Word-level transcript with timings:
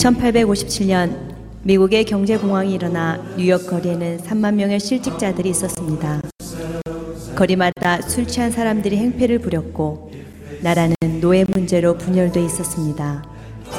1857년 0.00 1.14
미국의 1.62 2.04
경제 2.04 2.38
공황이 2.38 2.72
일어나 2.72 3.22
뉴욕 3.36 3.66
거리에는 3.66 4.18
3만 4.18 4.54
명의 4.54 4.80
실직자들이 4.80 5.50
있었습니다. 5.50 6.22
거리마다 7.36 8.00
술 8.00 8.26
취한 8.26 8.50
사람들이 8.50 8.96
행패를 8.96 9.40
부렸고 9.40 10.10
나라는 10.62 10.94
노예 11.20 11.44
문제로 11.44 11.98
분열돼 11.98 12.42
있었습니다. 12.46 13.24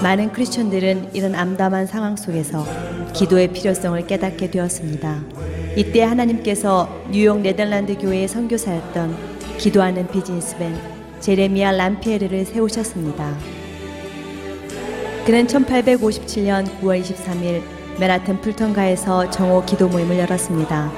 많은 0.03 0.31
크리스천들은 0.31 1.09
이런 1.13 1.33
암담한 1.33 1.87
상황 1.87 2.15
속에서 2.15 2.67
기도의 3.13 3.51
필요성을 3.51 4.05
깨닫게 4.05 4.51
되었습니다. 4.51 5.23
이때 5.75 6.03
하나님께서 6.03 7.03
뉴욕 7.09 7.41
네덜란드 7.41 7.97
교회의 7.97 8.27
선교사였던 8.27 9.57
기도하는 9.57 10.07
비즈니스맨 10.07 10.77
제레미아 11.19 11.71
람피에르를 11.71 12.45
세우셨습니다. 12.45 13.60
그는 15.25 15.45
1857년 15.45 16.65
9월 16.81 17.01
23일 17.01 17.61
맨하튼 17.99 18.41
풀턴가에서 18.41 19.29
정오 19.29 19.63
기도 19.65 19.87
모임을 19.87 20.17
열었습니다. 20.17 20.91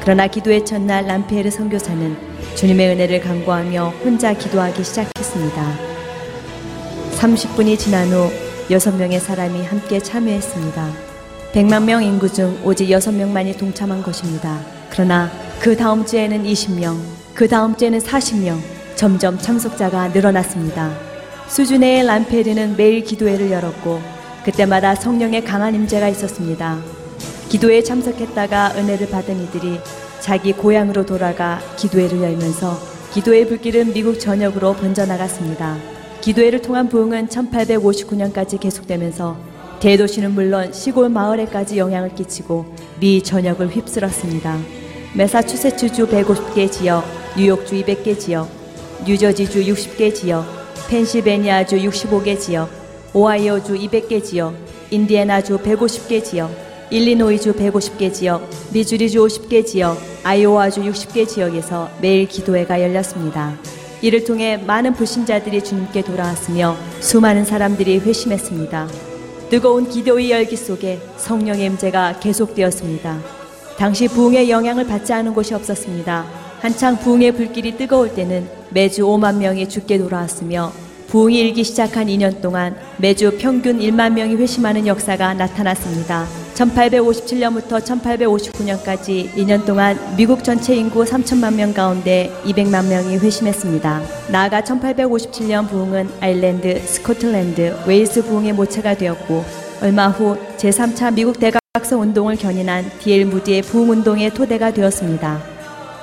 그러나 0.00 0.26
기도의 0.26 0.64
첫날 0.64 1.06
람피에르 1.06 1.48
선교사는 1.50 2.16
주님의 2.56 2.88
은혜를 2.88 3.20
간구하며 3.20 3.94
혼자 4.04 4.34
기도하기 4.34 4.82
시작했습니다. 4.82 5.78
30분이 7.18 7.78
지난 7.78 8.08
후 8.08 8.30
6명의 8.68 9.20
사람이 9.20 9.64
함께 9.64 10.00
참여했습니다. 10.00 10.90
100만 11.52 11.84
명 11.84 12.02
인구 12.02 12.32
중 12.32 12.60
오직 12.64 12.88
6명만이 12.88 13.56
동참한 13.58 14.02
것입니다. 14.02 14.60
그러나 14.90 15.30
그 15.60 15.76
다음 15.76 16.04
주에는 16.04 16.42
20명, 16.42 16.96
그 17.32 17.46
다음 17.46 17.76
주에는 17.76 18.00
40명, 18.00 18.58
점점 18.96 19.38
참석자가 19.38 20.08
늘어났습니다. 20.08 21.07
수준의 21.48 22.04
람페르는 22.04 22.76
매일 22.76 23.02
기도회를 23.02 23.50
열었고 23.50 24.00
그때마다 24.44 24.94
성령의 24.94 25.44
강한 25.44 25.74
임재가 25.74 26.08
있었습니다. 26.08 26.78
기도회에 27.48 27.82
참석했다가 27.82 28.74
은혜를 28.76 29.08
받은 29.08 29.42
이들이 29.44 29.80
자기 30.20 30.52
고향으로 30.52 31.06
돌아가 31.06 31.60
기도회를 31.76 32.22
열면서 32.22 32.78
기도의 33.12 33.48
불길은 33.48 33.94
미국 33.94 34.20
전역으로 34.20 34.74
번져나갔습니다. 34.74 35.78
기도회를 36.20 36.60
통한 36.60 36.88
부흥은 36.88 37.28
1859년까지 37.28 38.60
계속되면서 38.60 39.36
대도시는 39.80 40.32
물론 40.32 40.72
시골 40.72 41.08
마을에까지 41.08 41.78
영향을 41.78 42.14
끼치고 42.14 42.74
미 43.00 43.22
전역을 43.22 43.68
휩쓸었습니다. 43.68 44.58
메사추세츠주 45.14 46.08
150개 46.08 46.70
지역, 46.70 47.04
뉴욕주 47.36 47.74
200개 47.76 48.18
지역, 48.18 48.48
뉴저지주 49.06 49.62
60개 49.62 50.14
지역, 50.14 50.57
펜실베니아주 50.88 51.76
65개 51.76 52.40
지역, 52.40 52.70
오하이오주 53.12 53.74
200개 53.74 54.24
지역, 54.24 54.54
인디애나주 54.90 55.58
150개 55.58 56.24
지역, 56.24 56.50
일리노이주 56.88 57.52
150개 57.52 58.12
지역, 58.12 58.48
미주리주 58.72 59.18
50개 59.18 59.66
지역, 59.66 59.98
아이오와주 60.24 60.80
60개 60.80 61.28
지역에서 61.28 61.90
매일 62.00 62.26
기도회가 62.26 62.80
열렸습니다. 62.80 63.54
이를 64.00 64.24
통해 64.24 64.56
많은 64.56 64.94
불신자들이 64.94 65.62
주님께 65.62 66.02
돌아왔으며 66.02 66.74
수많은 67.00 67.44
사람들이 67.44 67.98
회심했습니다. 67.98 68.88
뜨거운 69.50 69.90
기도의 69.90 70.30
열기 70.30 70.56
속에 70.56 71.00
성령의 71.18 71.66
임재가 71.66 72.20
계속되었습니다. 72.20 73.18
당시 73.76 74.08
부흥의 74.08 74.48
영향을 74.48 74.86
받지 74.86 75.12
않은 75.12 75.34
곳이 75.34 75.52
없었습니다. 75.52 76.37
한창 76.60 76.98
부흥의 76.98 77.32
불길이 77.32 77.76
뜨거울 77.76 78.14
때는 78.14 78.48
매주 78.70 79.02
5만 79.02 79.36
명이 79.36 79.68
죽게 79.68 79.98
돌아왔으며 79.98 80.72
부흥이 81.06 81.38
일기 81.38 81.62
시작한 81.62 82.08
2년 82.08 82.42
동안 82.42 82.76
매주 82.98 83.38
평균 83.38 83.78
1만 83.78 84.12
명이 84.12 84.34
회심하는 84.34 84.86
역사가 84.86 85.34
나타났습니다. 85.34 86.26
1857년부터 86.54 87.80
1859년까지 87.80 89.32
2년 89.34 89.64
동안 89.64 89.96
미국 90.16 90.42
전체 90.42 90.74
인구 90.74 91.04
3천만 91.04 91.54
명 91.54 91.72
가운데 91.72 92.30
200만 92.44 92.88
명이 92.88 93.18
회심했습니다. 93.18 94.02
나아가 94.32 94.60
1857년 94.60 95.68
부흥은 95.68 96.10
아일랜드, 96.20 96.80
스코틀랜드, 96.80 97.74
웨일스 97.86 98.24
부흥의 98.24 98.52
모체가 98.54 98.96
되었고 98.96 99.44
얼마 99.80 100.08
후 100.08 100.36
제3차 100.56 101.14
미국 101.14 101.38
대각성 101.38 102.00
운동을 102.02 102.34
견인한 102.34 102.90
디엘 102.98 103.26
무디의 103.26 103.62
부흥 103.62 103.90
운동의 103.90 104.34
토대가 104.34 104.72
되었습니다. 104.72 105.57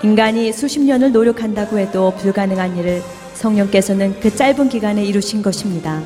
인간이 0.05 0.53
수십 0.53 0.81
년을 0.81 1.11
노력한다고 1.11 1.79
해도 1.79 2.13
불가능한 2.19 2.77
일을 2.77 3.01
성령께서는 3.33 4.19
그 4.19 4.33
짧은 4.33 4.69
기간에 4.69 5.03
이루신 5.03 5.41
것입니다. 5.41 6.03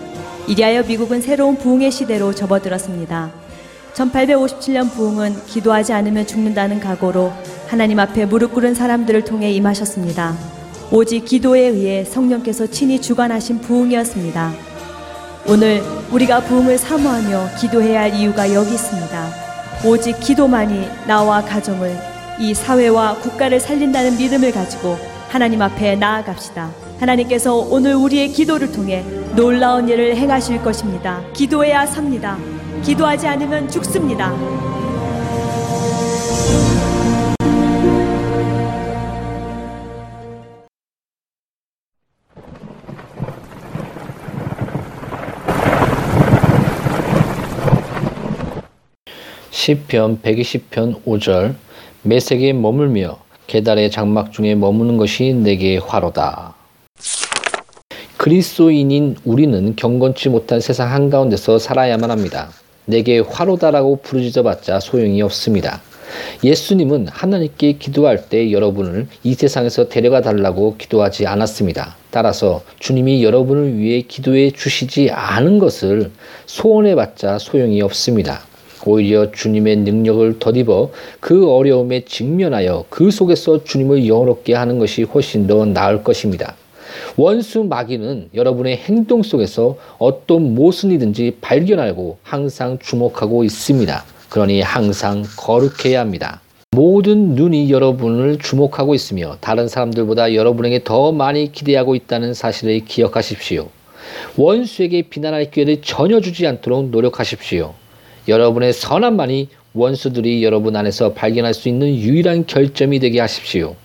이리하여 0.47 0.83
미국은 0.83 1.21
새로운 1.21 1.57
부흥의 1.57 1.91
시대로 1.91 2.33
접어들었습니다. 2.33 3.29
1857년 3.93 4.89
부흥은 4.89 5.45
기도하지 5.47 5.91
않으면 5.91 6.25
죽는다는 6.25 6.79
각오로 6.79 7.33
하나님 7.67 7.99
앞에 7.99 8.25
무릎 8.25 8.53
꿇은 8.53 8.73
사람들을 8.73 9.25
통해 9.25 9.51
임하셨습니다. 9.51 10.33
오직 10.93 11.25
기도에 11.25 11.59
의해 11.59 12.05
성령께서 12.05 12.67
친히 12.67 13.01
주관하신 13.01 13.59
부흥이었습니다. 13.59 14.53
오늘 15.45 15.83
우리가 16.13 16.39
부흥을 16.45 16.77
사모하며 16.77 17.49
기도해야 17.59 18.03
할 18.03 18.15
이유가 18.15 18.53
여기 18.53 18.75
있습니다. 18.75 19.27
오직 19.85 20.17
기도만이 20.21 20.87
나와 21.05 21.41
가정을 21.43 22.08
이 22.39 22.53
사회와 22.53 23.15
국가를 23.15 23.59
살린다는 23.59 24.17
믿음을 24.17 24.53
가지고 24.53 24.97
하나님 25.27 25.61
앞에 25.61 25.97
나아갑시다. 25.97 26.71
하나님께서 26.97 27.53
오늘 27.55 27.95
우리의 27.95 28.29
기도를 28.29 28.71
통해 28.71 29.03
놀라운 29.35 29.89
일을 29.89 30.15
행하실 30.15 30.63
것입니다. 30.63 31.21
기도해야 31.33 31.85
삽니다. 31.85 32.37
기도하지 32.81 33.27
않으면 33.27 33.67
죽습니다. 33.69 34.33
시편 49.51 50.21
120편 50.21 51.03
5절 51.03 51.68
매색에 52.03 52.53
머물며 52.53 53.19
계달의 53.47 53.91
장막 53.91 54.31
중에 54.31 54.55
머무는 54.55 54.95
것이 54.95 55.33
내게 55.33 55.77
화로다. 55.77 56.53
그리스도인인 58.15 59.17
우리는 59.25 59.75
경건치 59.75 60.29
못한 60.29 60.61
세상 60.61 60.93
한가운데서 60.93 61.59
살아야만 61.59 62.09
합니다. 62.09 62.51
내게 62.85 63.19
화로다라고 63.19 63.97
부르짖어봤자 63.97 64.79
소용이 64.79 65.21
없습니다. 65.21 65.81
예수님은 66.43 67.07
하나님께 67.09 67.73
기도할 67.73 68.29
때 68.29 68.51
여러분을 68.51 69.07
이 69.23 69.33
세상에서 69.33 69.89
데려가 69.89 70.21
달라고 70.21 70.77
기도하지 70.77 71.27
않았습니다. 71.27 71.97
따라서 72.11 72.63
주님이 72.79 73.23
여러분을 73.23 73.77
위해 73.77 74.01
기도해 74.01 74.51
주시지 74.51 75.11
않은 75.11 75.59
것을 75.59 76.11
소원해봤자 76.45 77.39
소용이 77.39 77.81
없습니다. 77.81 78.48
오히려 78.85 79.31
주님의 79.31 79.77
능력을 79.77 80.39
덧입어 80.39 80.91
그 81.19 81.49
어려움에 81.49 82.05
직면하여 82.05 82.85
그 82.89 83.11
속에서 83.11 83.63
주님을 83.63 84.07
영원롭게 84.07 84.53
하는 84.53 84.79
것이 84.79 85.03
훨씬 85.03 85.47
더 85.47 85.65
나을 85.65 86.03
것입니다. 86.03 86.55
원수 87.17 87.63
마귀는 87.63 88.29
여러분의 88.33 88.77
행동 88.77 89.23
속에서 89.23 89.77
어떤 89.97 90.55
모순이든지 90.55 91.37
발견하고 91.41 92.17
항상 92.23 92.77
주목하고 92.79 93.43
있습니다. 93.43 94.03
그러니 94.29 94.61
항상 94.61 95.23
거룩해야 95.37 95.99
합니다. 95.99 96.41
모든 96.71 97.35
눈이 97.35 97.71
여러분을 97.71 98.37
주목하고 98.37 98.93
있으며 98.93 99.37
다른 99.41 99.67
사람들보다 99.67 100.35
여러분에게 100.35 100.83
더 100.83 101.11
많이 101.11 101.51
기대하고 101.51 101.95
있다는 101.95 102.33
사실을 102.33 102.85
기억하십시오. 102.85 103.69
원수에게 104.37 105.03
비난할 105.03 105.51
기회를 105.51 105.81
전혀 105.81 106.21
주지 106.21 106.45
않도록 106.47 106.89
노력하십시오. 106.89 107.73
여러분의 108.29 108.73
선함만이 108.73 109.49
원수들이 109.73 110.43
여러분 110.43 110.75
안에서 110.75 111.13
발견할 111.13 111.53
수 111.53 111.67
있는 111.67 111.95
유일한 111.95 112.45
결점이 112.45 112.99
되게 112.99 113.19
하십시오. 113.19 113.75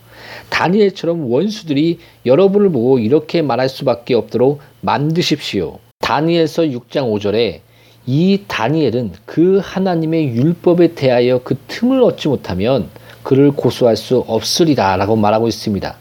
다니엘처럼 0.51 1.31
원수들이 1.31 1.99
여러분을 2.27 2.71
보고 2.71 2.99
이렇게 2.99 3.43
말할 3.43 3.69
수밖에 3.69 4.15
없도록 4.15 4.61
만드십시오. 4.83 5.79
다니엘서 6.01 6.65
6장 6.65 7.11
5절에 7.13 7.61
이 8.07 8.41
다니엘은 8.47 9.13
그 9.25 9.61
하나님의 9.63 10.29
율법에 10.37 10.95
대하여 10.95 11.41
그 11.43 11.57
틈을 11.69 12.03
얻지 12.03 12.29
못하면 12.29 12.89
그를 13.23 13.51
고소할 13.51 13.97
수 13.97 14.19
없으리라 14.27 14.97
라고 14.97 15.17
말하고 15.17 15.49
있습니다. 15.49 15.97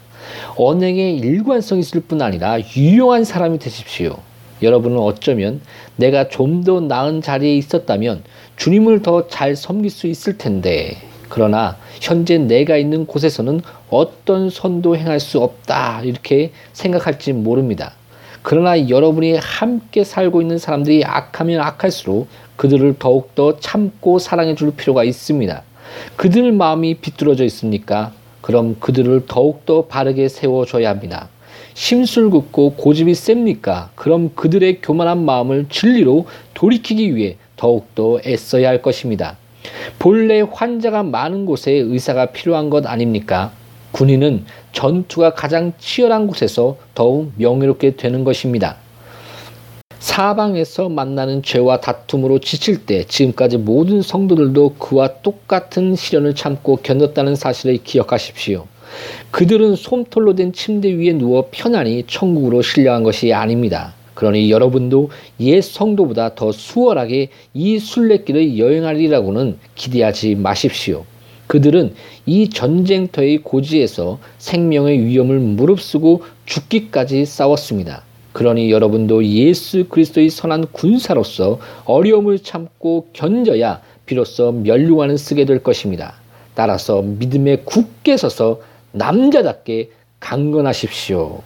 언행에 0.57 1.11
일관성 1.11 1.79
있을 1.79 2.01
뿐 2.01 2.21
아니라 2.21 2.59
유용한 2.75 3.23
사람이 3.23 3.59
되십시오. 3.59 4.17
여러분은 4.63 4.97
어쩌면 4.97 5.61
내가 5.97 6.29
좀 6.29 6.63
더 6.63 6.79
나은 6.79 7.21
자리에 7.21 7.55
있었다면 7.57 8.23
주님을 8.55 9.01
더 9.01 9.27
잘 9.27 9.55
섬길 9.55 9.89
수 9.91 10.07
있을 10.07 10.37
텐데 10.37 10.97
그러나 11.29 11.77
현재 11.99 12.37
내가 12.37 12.77
있는 12.77 13.05
곳에서는 13.05 13.61
어떤 13.89 14.49
선도 14.49 14.95
행할 14.95 15.19
수 15.19 15.39
없다 15.41 16.01
이렇게 16.03 16.51
생각할지 16.73 17.33
모릅니다. 17.33 17.93
그러나 18.43 18.89
여러분이 18.89 19.37
함께 19.37 20.03
살고 20.03 20.41
있는 20.41 20.57
사람들이 20.57 21.03
악하면 21.05 21.59
악할수록 21.61 22.27
그들을 22.57 22.95
더욱더 22.99 23.59
참고 23.59 24.19
사랑해 24.19 24.53
줄 24.55 24.75
필요가 24.75 25.03
있습니다. 25.03 25.63
그들 26.17 26.51
마음이 26.51 26.95
비뚤어져 26.95 27.45
있습니까? 27.45 28.11
그럼 28.41 28.75
그들을 28.79 29.25
더욱더 29.27 29.85
바르게 29.85 30.27
세워줘야 30.27 30.89
합니다. 30.89 31.29
심술궂고 31.73 32.73
고집이 32.73 33.13
셉니까? 33.15 33.89
그럼 33.95 34.31
그들의 34.35 34.81
교만한 34.81 35.25
마음을 35.25 35.67
진리로 35.69 36.25
돌이키기 36.53 37.15
위해 37.15 37.37
더욱더 37.55 38.19
애써야 38.25 38.69
할 38.69 38.81
것입니다. 38.81 39.37
본래 39.99 40.41
환자가 40.41 41.03
많은 41.03 41.45
곳에 41.45 41.71
의사가 41.71 42.27
필요한 42.27 42.69
것 42.69 42.85
아닙니까? 42.85 43.51
군인은 43.91 44.45
전투가 44.71 45.33
가장 45.33 45.73
치열한 45.77 46.27
곳에서 46.27 46.77
더욱 46.95 47.31
명예롭게 47.37 47.95
되는 47.95 48.23
것입니다. 48.23 48.77
사방에서 49.99 50.89
만나는 50.89 51.43
죄와 51.43 51.79
다툼으로 51.79 52.39
지칠 52.39 52.85
때 52.85 53.05
지금까지 53.05 53.57
모든 53.57 54.01
성도들도 54.01 54.75
그와 54.77 55.21
똑같은 55.21 55.95
시련을 55.95 56.35
참고 56.35 56.77
견뎠다는 56.77 57.37
사실을 57.37 57.77
기억하십시오. 57.77 58.67
그들은 59.31 59.75
솜털로 59.75 60.35
된 60.35 60.53
침대 60.53 60.89
위에 60.93 61.13
누워 61.13 61.47
편안히 61.51 62.03
천국으로 62.07 62.61
신령한 62.61 63.03
것이 63.03 63.33
아닙니다. 63.33 63.93
그러니 64.13 64.51
여러분도 64.51 65.09
옛 65.39 65.61
성도보다 65.61 66.35
더 66.35 66.51
수월하게 66.51 67.29
이 67.53 67.79
순례길을 67.79 68.57
여행하리라고는 68.57 69.57
기대하지 69.75 70.35
마십시오. 70.35 71.05
그들은 71.47 71.93
이 72.25 72.49
전쟁터의 72.49 73.39
고지에서 73.39 74.19
생명의 74.37 75.05
위험을 75.05 75.39
무릅쓰고 75.39 76.23
죽기까지 76.45 77.25
싸웠습니다. 77.25 78.03
그러니 78.31 78.71
여러분도 78.71 79.23
예수 79.25 79.85
그리스도의 79.87 80.29
선한 80.29 80.67
군사로서 80.71 81.59
어려움을 81.85 82.39
참고 82.39 83.07
견뎌야 83.13 83.81
비로소 84.05 84.51
멸류관을 84.51 85.17
쓰게 85.17 85.45
될 85.45 85.59
것입니다. 85.59 86.15
따라서 86.55 87.01
믿음에 87.01 87.57
굳게 87.57 88.17
서서 88.17 88.61
남자답게 88.93 89.91
강건하십시오. 90.19 91.41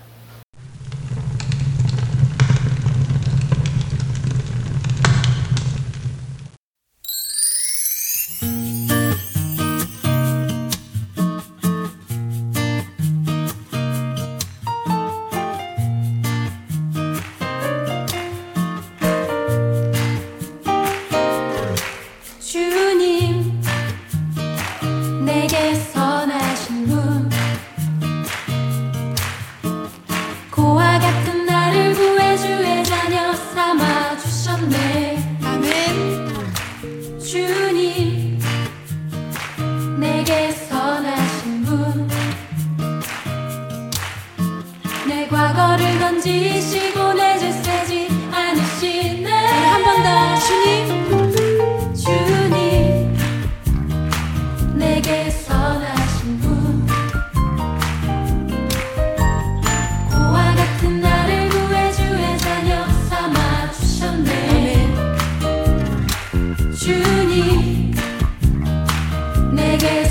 내 69.80 70.07